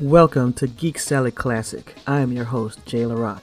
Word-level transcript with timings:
Welcome 0.00 0.54
to 0.54 0.66
Geek 0.66 0.98
Salad 0.98 1.34
Classic. 1.34 1.94
I 2.06 2.20
am 2.20 2.32
your 2.32 2.46
host, 2.46 2.86
Jay 2.86 3.02
LaRock. 3.02 3.42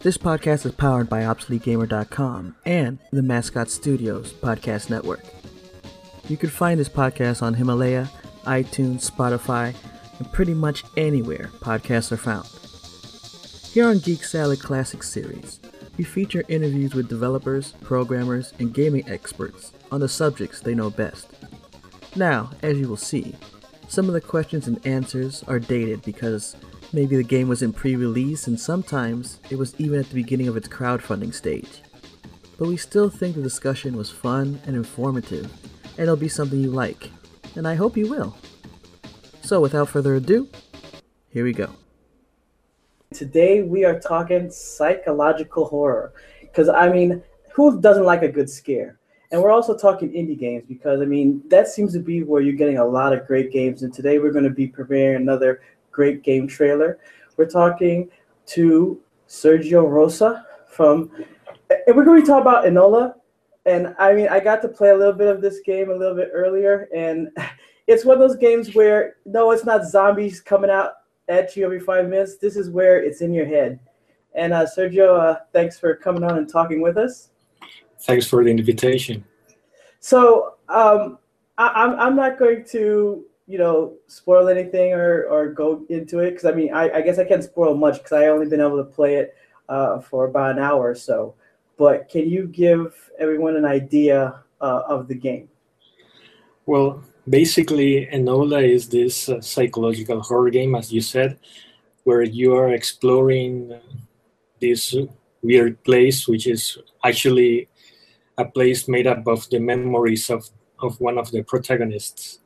This 0.00 0.16
podcast 0.16 0.64
is 0.64 0.72
powered 0.72 1.10
by 1.10 1.20
ObsoleteGamer.com 1.20 2.56
and 2.64 2.98
the 3.10 3.22
Mascot 3.22 3.68
Studios 3.68 4.32
Podcast 4.32 4.88
Network. 4.88 5.22
You 6.30 6.38
can 6.38 6.48
find 6.48 6.80
this 6.80 6.88
podcast 6.88 7.42
on 7.42 7.52
Himalaya, 7.52 8.08
iTunes, 8.44 9.10
Spotify, 9.10 9.74
and 10.18 10.32
pretty 10.32 10.54
much 10.54 10.82
anywhere 10.96 11.50
podcasts 11.60 12.10
are 12.10 12.16
found. 12.16 12.48
Here 13.70 13.86
on 13.86 13.98
Geek 13.98 14.24
Salad 14.24 14.60
Classic 14.60 15.02
series, 15.02 15.60
we 15.98 16.04
feature 16.04 16.44
interviews 16.48 16.94
with 16.94 17.10
developers, 17.10 17.72
programmers, 17.82 18.54
and 18.60 18.72
gaming 18.72 19.06
experts 19.10 19.72
on 19.92 20.00
the 20.00 20.08
subjects 20.08 20.60
they 20.60 20.74
know 20.74 20.88
best. 20.88 21.28
Now, 22.16 22.48
as 22.62 22.78
you 22.80 22.88
will 22.88 22.96
see, 22.96 23.34
some 23.88 24.06
of 24.06 24.14
the 24.14 24.20
questions 24.20 24.66
and 24.66 24.84
answers 24.86 25.42
are 25.44 25.58
dated 25.58 26.02
because 26.02 26.56
maybe 26.92 27.16
the 27.16 27.22
game 27.22 27.48
was 27.48 27.62
in 27.62 27.72
pre 27.72 27.96
release 27.96 28.46
and 28.46 28.58
sometimes 28.58 29.40
it 29.50 29.58
was 29.58 29.74
even 29.78 30.00
at 30.00 30.08
the 30.08 30.14
beginning 30.14 30.48
of 30.48 30.56
its 30.56 30.68
crowdfunding 30.68 31.34
stage. 31.34 31.82
But 32.58 32.68
we 32.68 32.76
still 32.76 33.10
think 33.10 33.34
the 33.34 33.42
discussion 33.42 33.96
was 33.96 34.10
fun 34.10 34.60
and 34.66 34.76
informative, 34.76 35.52
and 35.92 36.00
it'll 36.00 36.16
be 36.16 36.28
something 36.28 36.60
you 36.60 36.70
like, 36.70 37.10
and 37.56 37.66
I 37.66 37.74
hope 37.74 37.96
you 37.96 38.08
will. 38.08 38.36
So, 39.42 39.60
without 39.60 39.88
further 39.88 40.14
ado, 40.14 40.48
here 41.30 41.44
we 41.44 41.52
go. 41.52 41.70
Today 43.12 43.62
we 43.62 43.84
are 43.84 44.00
talking 44.00 44.50
psychological 44.50 45.66
horror. 45.66 46.12
Because, 46.40 46.68
I 46.68 46.88
mean, 46.88 47.22
who 47.52 47.80
doesn't 47.80 48.04
like 48.04 48.22
a 48.22 48.28
good 48.28 48.48
scare? 48.48 48.98
And 49.34 49.42
we're 49.42 49.50
also 49.50 49.76
talking 49.76 50.10
indie 50.10 50.38
games 50.38 50.62
because, 50.68 51.00
I 51.00 51.06
mean, 51.06 51.42
that 51.48 51.66
seems 51.66 51.92
to 51.94 51.98
be 51.98 52.22
where 52.22 52.40
you're 52.40 52.54
getting 52.54 52.78
a 52.78 52.84
lot 52.84 53.12
of 53.12 53.26
great 53.26 53.50
games. 53.50 53.82
And 53.82 53.92
today 53.92 54.20
we're 54.20 54.30
going 54.30 54.44
to 54.44 54.50
be 54.50 54.68
premiering 54.68 55.16
another 55.16 55.60
great 55.90 56.22
game 56.22 56.46
trailer. 56.46 57.00
We're 57.36 57.50
talking 57.50 58.08
to 58.46 59.00
Sergio 59.28 59.90
Rosa 59.90 60.46
from, 60.68 61.10
and 61.68 61.96
we're 61.96 62.04
going 62.04 62.20
to 62.20 62.26
talk 62.28 62.42
about 62.42 62.64
Enola. 62.64 63.14
And 63.66 63.96
I 63.98 64.12
mean, 64.12 64.28
I 64.28 64.38
got 64.38 64.62
to 64.62 64.68
play 64.68 64.90
a 64.90 64.96
little 64.96 65.12
bit 65.12 65.26
of 65.26 65.42
this 65.42 65.58
game 65.66 65.90
a 65.90 65.96
little 65.96 66.14
bit 66.14 66.30
earlier. 66.32 66.88
And 66.94 67.30
it's 67.88 68.04
one 68.04 68.14
of 68.14 68.20
those 68.20 68.38
games 68.38 68.72
where, 68.76 69.16
no, 69.26 69.50
it's 69.50 69.64
not 69.64 69.84
zombies 69.84 70.40
coming 70.40 70.70
out 70.70 70.92
at 71.28 71.56
you 71.56 71.64
every 71.64 71.80
five 71.80 72.08
minutes. 72.08 72.36
This 72.36 72.54
is 72.54 72.70
where 72.70 73.02
it's 73.02 73.20
in 73.20 73.34
your 73.34 73.46
head. 73.46 73.80
And 74.36 74.52
uh, 74.52 74.64
Sergio, 74.64 75.18
uh, 75.18 75.40
thanks 75.52 75.76
for 75.76 75.96
coming 75.96 76.22
on 76.22 76.38
and 76.38 76.48
talking 76.48 76.80
with 76.80 76.96
us. 76.96 77.30
Thanks 78.04 78.26
for 78.26 78.44
the 78.44 78.50
invitation. 78.50 79.24
So 80.00 80.56
um, 80.68 81.18
I, 81.56 81.68
I'm 81.68 81.98
I'm 81.98 82.16
not 82.16 82.38
going 82.38 82.64
to 82.66 83.24
you 83.46 83.58
know 83.58 83.94
spoil 84.06 84.48
anything 84.48 84.92
or 84.92 85.24
or 85.24 85.48
go 85.48 85.84
into 85.88 86.18
it 86.20 86.32
because 86.32 86.44
I 86.44 86.52
mean 86.52 86.72
I, 86.72 86.90
I 86.90 87.00
guess 87.00 87.18
I 87.18 87.24
can't 87.24 87.42
spoil 87.42 87.74
much 87.74 87.96
because 87.98 88.12
I 88.12 88.26
only 88.26 88.46
been 88.46 88.60
able 88.60 88.76
to 88.76 88.84
play 88.84 89.16
it 89.16 89.34
uh, 89.70 90.00
for 90.00 90.26
about 90.26 90.52
an 90.52 90.58
hour 90.58 90.90
or 90.90 90.94
so. 90.94 91.34
But 91.78 92.10
can 92.10 92.28
you 92.28 92.46
give 92.46 92.94
everyone 93.18 93.56
an 93.56 93.64
idea 93.64 94.44
uh, 94.60 94.82
of 94.86 95.08
the 95.08 95.14
game? 95.14 95.48
Well, 96.66 97.02
basically, 97.28 98.06
Enola 98.12 98.62
is 98.62 98.88
this 98.88 99.28
uh, 99.28 99.40
psychological 99.40 100.20
horror 100.20 100.50
game, 100.50 100.74
as 100.74 100.92
you 100.92 101.00
said, 101.00 101.38
where 102.04 102.22
you 102.22 102.54
are 102.54 102.70
exploring 102.70 103.72
this 104.60 104.94
weird 105.42 105.82
place, 105.84 106.28
which 106.28 106.46
is 106.46 106.78
actually 107.02 107.68
a 108.38 108.44
place 108.44 108.88
made 108.88 109.06
up 109.06 109.26
of 109.26 109.48
the 109.50 109.58
memories 109.58 110.30
of, 110.30 110.48
of 110.80 111.00
one 111.00 111.18
of 111.18 111.30
the 111.30 111.42
protagonists. 111.42 112.40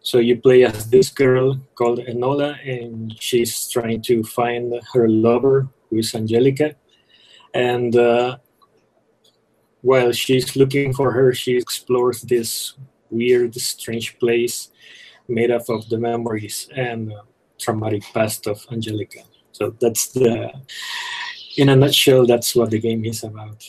So 0.00 0.18
you 0.18 0.40
play 0.40 0.64
as 0.64 0.88
this 0.88 1.10
girl 1.10 1.60
called 1.74 1.98
Enola, 1.98 2.56
and 2.66 3.14
she's 3.20 3.68
trying 3.68 4.00
to 4.02 4.22
find 4.22 4.72
her 4.94 5.08
lover, 5.08 5.68
who 5.90 5.98
is 5.98 6.14
Angelica. 6.14 6.76
And 7.52 7.94
uh, 7.96 8.38
while 9.82 10.12
she's 10.12 10.56
looking 10.56 10.94
for 10.94 11.12
her, 11.12 11.34
she 11.34 11.56
explores 11.56 12.22
this 12.22 12.74
weird, 13.10 13.54
strange 13.56 14.18
place 14.18 14.70
made 15.28 15.50
up 15.50 15.68
of 15.68 15.88
the 15.88 15.98
memories 15.98 16.68
and 16.74 17.12
uh, 17.12 17.22
traumatic 17.58 18.02
past 18.14 18.46
of 18.46 18.64
Angelica. 18.70 19.20
So 19.52 19.74
that's 19.80 20.08
the, 20.12 20.52
in 21.56 21.68
a 21.68 21.76
nutshell, 21.76 22.24
that's 22.26 22.54
what 22.54 22.70
the 22.70 22.78
game 22.78 23.04
is 23.04 23.24
about. 23.24 23.64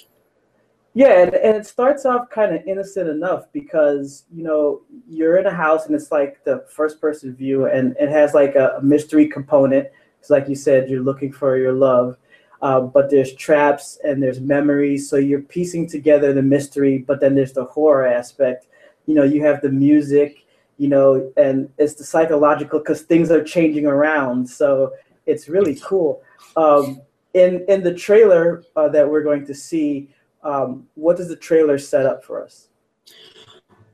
Yeah, 0.95 1.21
and, 1.21 1.35
and 1.35 1.55
it 1.55 1.65
starts 1.65 2.05
off 2.05 2.29
kind 2.29 2.55
of 2.55 2.65
innocent 2.65 3.09
enough 3.09 3.45
because 3.53 4.25
you 4.33 4.43
know 4.43 4.81
you're 5.07 5.37
in 5.37 5.45
a 5.45 5.53
house 5.53 5.85
and 5.85 5.95
it's 5.95 6.11
like 6.11 6.43
the 6.43 6.65
first 6.67 6.99
person 6.99 7.35
view 7.35 7.67
and 7.67 7.95
it 7.99 8.09
has 8.09 8.33
like 8.33 8.55
a, 8.55 8.79
mystery 8.81 9.27
component. 9.27 9.87
It's 10.19 10.29
like 10.29 10.49
you 10.49 10.55
said, 10.55 10.89
you're 10.89 11.03
looking 11.03 11.31
for 11.31 11.57
your 11.57 11.73
love, 11.73 12.17
uh, 12.61 12.81
but 12.81 13.09
there's 13.09 13.33
traps 13.35 13.99
and 14.03 14.21
there's 14.21 14.41
memories, 14.41 15.09
so 15.09 15.15
you're 15.15 15.41
piecing 15.41 15.87
together 15.87 16.33
the 16.33 16.41
mystery. 16.41 16.97
But 16.97 17.21
then 17.21 17.35
there's 17.35 17.53
the 17.53 17.65
horror 17.65 18.07
aspect. 18.07 18.65
You 19.05 19.15
know, 19.15 19.23
you 19.23 19.43
have 19.45 19.61
the 19.61 19.69
music, 19.69 20.45
you 20.77 20.87
know, 20.87 21.31
and 21.37 21.69
it's 21.77 21.93
the 21.93 22.03
psychological 22.03 22.79
because 22.79 23.03
things 23.03 23.29
are 23.31 23.43
changing 23.43 23.85
around. 23.85 24.49
So 24.49 24.91
it's 25.27 25.47
really 25.47 25.79
cool. 25.83 26.23
Um, 26.57 27.01
in 27.35 27.63
in 27.69 27.83
the 27.83 27.93
trailer 27.93 28.63
uh, 28.75 28.89
that 28.89 29.07
we're 29.07 29.23
going 29.23 29.45
to 29.45 29.53
see 29.53 30.09
um, 30.43 30.87
what 30.95 31.17
does 31.17 31.27
the 31.27 31.35
trailer 31.35 31.77
set 31.77 32.05
up 32.05 32.23
for 32.23 32.43
us? 32.43 32.67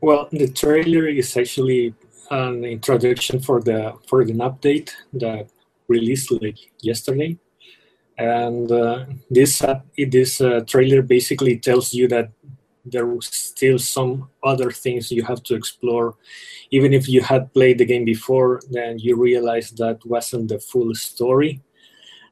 Well, 0.01 0.27
the 0.31 0.47
trailer 0.47 1.07
is 1.07 1.35
actually 1.35 1.93
an 2.29 2.63
introduction 2.63 3.39
for 3.39 3.61
the 3.61 3.93
for 4.07 4.21
an 4.21 4.39
update 4.39 4.91
that 5.13 5.49
released 5.87 6.31
like 6.31 6.57
yesterday, 6.81 7.37
and 8.17 8.71
uh, 8.71 9.05
this 9.29 9.63
uh, 9.63 9.79
this 9.97 10.41
uh, 10.41 10.61
trailer 10.67 11.01
basically 11.01 11.57
tells 11.57 11.93
you 11.93 12.07
that 12.09 12.29
there 12.85 13.07
was 13.07 13.25
still 13.25 13.79
some 13.79 14.29
other 14.43 14.71
things 14.71 15.11
you 15.11 15.23
have 15.23 15.41
to 15.43 15.55
explore. 15.55 16.15
Even 16.69 16.93
if 16.93 17.09
you 17.09 17.21
had 17.21 17.51
played 17.53 17.79
the 17.79 17.85
game 17.85 18.05
before, 18.05 18.61
then 18.69 18.99
you 18.99 19.15
realize 19.15 19.71
that 19.71 20.05
wasn't 20.05 20.49
the 20.49 20.59
full 20.59 20.93
story. 20.93 21.61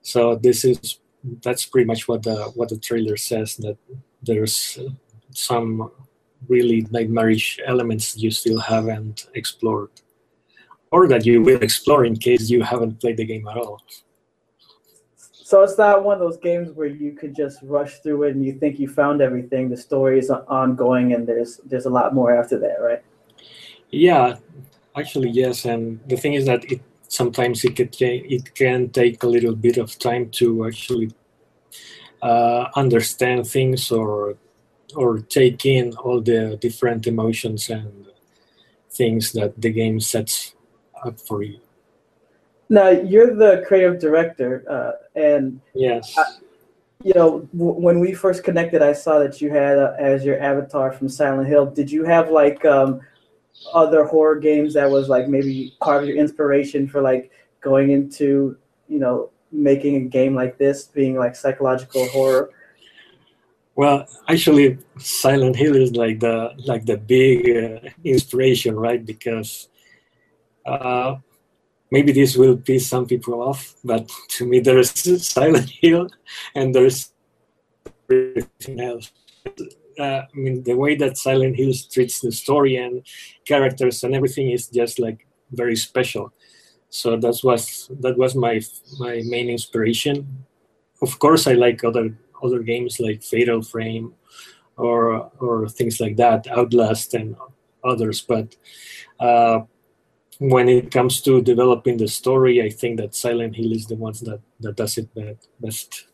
So 0.03 0.35
this 0.35 0.63
is 0.63 1.00
that's 1.41 1.66
pretty 1.66 1.85
much 1.85 2.07
what 2.07 2.23
the 2.23 2.35
what 2.56 2.69
the 2.69 2.78
trailer 2.78 3.17
says 3.17 3.56
that 3.57 3.78
there's 4.22 4.79
some 5.31 5.91
really 6.47 6.85
nightmarish 6.91 7.59
elements 7.66 8.17
you 8.17 8.29
still 8.29 8.59
haven't 8.59 9.28
explored 9.34 9.89
or 10.91 11.07
that 11.07 11.25
you 11.25 11.41
will 11.41 11.61
explore 11.61 12.06
in 12.06 12.16
case 12.16 12.50
you 12.50 12.61
haven't 12.61 13.00
played 13.00 13.17
the 13.17 13.25
game 13.25 13.47
at 13.47 13.57
all. 13.57 13.81
So 15.16 15.61
it's 15.61 15.78
not 15.78 16.03
one 16.03 16.16
of 16.16 16.19
those 16.19 16.38
games 16.38 16.72
where 16.72 16.88
you 16.88 17.13
could 17.13 17.35
just 17.35 17.59
rush 17.63 18.00
through 18.00 18.23
it 18.23 18.35
and 18.35 18.45
you 18.45 18.53
think 18.53 18.79
you 18.79 18.88
found 18.88 19.22
everything. 19.22 19.69
The 19.69 19.78
story 19.78 20.19
is 20.19 20.29
ongoing 20.29 21.13
and 21.13 21.28
there's 21.28 21.57
there's 21.66 21.85
a 21.85 21.90
lot 21.90 22.13
more 22.13 22.35
after 22.35 22.59
that 22.59 22.81
right? 22.81 23.01
Yeah 23.91 24.38
actually 24.95 25.29
yes 25.29 25.66
and 25.66 26.00
the 26.07 26.16
thing 26.16 26.34
is 26.34 26.45
that 26.45 26.63
it 26.72 26.81
sometimes 27.13 27.63
it 27.63 27.75
can, 27.75 27.90
it 28.01 28.56
can 28.56 28.90
take 28.90 29.22
a 29.24 29.28
little 29.28 29.56
bit 29.56 29.78
of 29.78 29.97
time 30.00 30.29
to 30.31 30.66
actually 30.66 31.12
uh, 32.22 32.69
understand 32.75 33.47
things 33.47 33.91
or 33.91 34.35
or 34.96 35.19
take 35.19 35.66
in 35.66 35.94
all 36.03 36.22
the 36.22 36.57
different 36.62 37.07
emotions 37.07 37.69
and 37.69 38.06
things 38.91 39.31
that 39.31 39.59
the 39.59 39.72
game 39.72 40.00
sets 40.00 40.56
up 41.03 41.19
for 41.19 41.41
you. 41.41 41.59
Now 42.69 42.90
you're 42.90 43.35
the 43.35 43.63
creative 43.68 44.00
director, 44.00 44.63
uh, 44.69 45.19
and 45.19 45.59
yes, 45.73 46.13
I, 46.18 46.23
you 47.03 47.13
know 47.13 47.29
w- 47.57 47.79
when 47.85 48.00
we 48.00 48.13
first 48.13 48.44
connected, 48.44 48.81
I 48.81 48.94
saw 48.94 49.19
that 49.19 49.41
you 49.41 49.50
had 49.50 49.78
uh, 49.78 49.94
as 50.00 50.23
your 50.23 50.40
avatar 50.40 50.91
from 50.91 51.09
Silent 51.09 51.47
Hill. 51.47 51.66
Did 51.66 51.91
you 51.91 52.03
have 52.06 52.29
like 52.29 52.63
um, 52.66 53.02
other 53.73 54.05
horror 54.05 54.35
games 54.35 54.73
that 54.73 54.90
was 54.90 55.09
like 55.09 55.28
maybe 55.28 55.76
part 55.82 56.03
of 56.03 56.09
your 56.09 56.17
inspiration 56.17 56.88
for 56.88 57.02
like 57.02 57.32
going 57.61 57.91
into 57.91 58.58
you 58.88 59.00
know 59.00 59.29
making 59.52 59.96
a 59.96 60.02
game 60.02 60.35
like 60.35 60.58
this 60.58 60.85
being 60.85 61.16
like 61.16 61.35
psychological 61.35 62.08
horror? 62.08 62.50
Well, 63.76 64.08
actually, 64.28 64.78
Silent 64.97 65.55
Hill 65.55 65.76
is 65.76 65.96
like 65.96 66.20
the 66.20 66.53
like 66.66 66.85
the 66.85 66.97
big 66.97 67.38
uh, 67.50 67.90
inspiration, 68.03 68.76
right? 68.76 69.03
Because 69.03 69.70
uh, 70.66 71.16
maybe 71.91 72.11
this 72.11 72.35
will 72.35 72.58
piss 72.58 72.88
some 72.88 73.05
people 73.05 73.41
off, 73.41 73.76
but 73.84 74.11
to 74.29 74.46
me, 74.46 74.59
there 74.59 74.78
is 74.78 74.91
Silent 75.28 75.70
Hill, 75.70 76.09
and 76.55 76.73
there's 76.73 77.11
everything 78.09 78.79
else. 78.79 79.11
Uh, 79.99 80.03
I 80.03 80.28
mean, 80.34 80.63
the 80.63 80.73
way 80.73 80.95
that 80.95 81.17
Silent 81.17 81.55
Hill 81.55 81.73
treats 81.91 82.19
the 82.19 82.31
story 82.31 82.78
and 82.78 83.05
characters 83.45 84.03
and 84.03 84.16
everything 84.16 84.49
is 84.49 84.67
just 84.67 84.97
like 84.99 85.28
very 85.51 85.75
special 85.75 86.34
so 86.93 87.17
that 87.17 87.40
was 87.43 87.90
that 88.01 88.16
was 88.17 88.35
my 88.35 88.61
my 88.99 89.19
main 89.25 89.49
inspiration 89.49 90.45
of 91.01 91.17
course 91.17 91.47
i 91.47 91.53
like 91.53 91.84
other 91.84 92.16
other 92.43 92.59
games 92.59 92.99
like 92.99 93.23
fatal 93.23 93.63
frame 93.63 94.13
or 94.78 95.31
or 95.40 95.67
things 95.67 95.99
like 95.99 96.16
that 96.17 96.45
outlast 96.51 97.16
and 97.16 97.35
others 97.84 98.22
but 98.22 98.55
uh, 99.19 99.61
when 100.40 100.69
it 100.69 100.91
comes 100.91 101.22
to 101.22 101.41
developing 101.41 101.95
the 101.95 102.07
story, 102.07 102.61
I 102.61 102.69
think 102.69 102.97
that 102.97 103.16
Silent 103.16 103.55
Hill 103.55 103.72
is 103.72 103.85
the 103.85 103.95
ones 103.95 104.19
that, 104.22 104.41
that 104.61 104.75
does 104.75 104.97
it 104.97 105.07
best. 105.61 106.07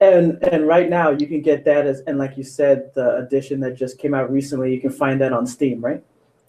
And 0.00 0.42
and 0.44 0.66
right 0.66 0.90
now 0.90 1.10
you 1.10 1.26
can 1.26 1.40
get 1.40 1.64
that 1.64 1.86
as 1.86 2.00
and 2.00 2.18
like 2.18 2.36
you 2.36 2.44
said, 2.44 2.90
the 2.94 3.16
edition 3.16 3.60
that 3.60 3.76
just 3.76 3.98
came 3.98 4.12
out 4.12 4.30
recently, 4.30 4.74
you 4.74 4.80
can 4.80 4.90
find 4.90 5.20
that 5.22 5.32
on 5.32 5.46
Steam, 5.46 5.82
right? 5.82 6.02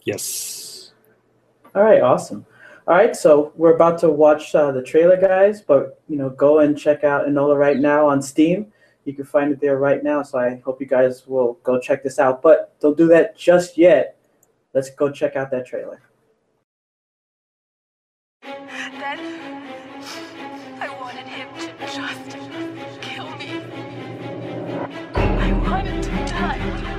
Yes. 0.04 0.92
All 1.74 1.84
right, 1.84 2.02
awesome. 2.02 2.46
All 2.88 2.96
right, 2.96 3.16
so 3.16 3.52
we're 3.56 3.76
about 3.76 4.00
to 4.00 4.10
watch 4.10 4.56
uh, 4.56 4.72
the 4.72 4.82
trailer, 4.82 5.18
guys. 5.18 5.62
But 5.62 6.02
you 6.08 6.18
know, 6.18 6.30
go 6.30 6.60
and 6.60 6.78
check 6.78 7.04
out 7.04 7.28
Enola 7.28 7.58
right 7.58 7.78
now 7.78 8.08
on 8.08 8.22
Steam. 8.22 8.72
You 9.06 9.14
can 9.14 9.26
find 9.26 9.52
it 9.52 9.62
there 9.62 9.78
right 9.78 10.04
now. 10.04 10.24
So 10.24 10.40
I 10.40 10.62
hope 10.66 10.82
you 10.82 10.88
guys 10.88 11.28
will 11.28 11.54
go 11.64 11.80
check 11.80 12.04
this 12.04 12.20
out. 12.20 12.42
But 12.42 12.78
don't 12.80 12.98
do 12.98 13.08
that 13.08 13.38
just 13.38 13.78
yet. 13.78 14.18
Let's 14.74 14.90
go 14.90 15.12
check 15.12 15.36
out 15.36 15.52
that 15.52 15.66
trailer. 15.66 16.02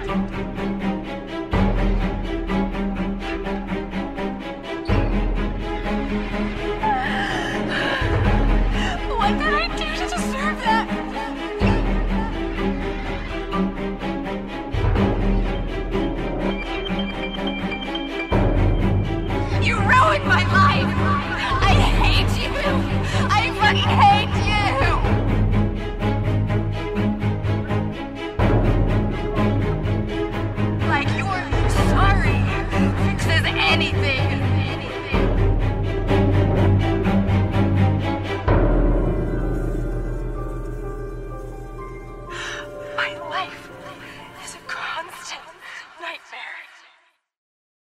My 0.09 0.58